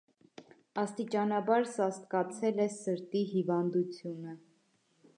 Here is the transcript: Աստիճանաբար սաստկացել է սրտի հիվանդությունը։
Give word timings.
Աստիճանաբար 0.83 1.69
սաստկացել 1.75 2.65
է 2.67 2.67
սրտի 2.79 3.25
հիվանդությունը։ 3.37 4.39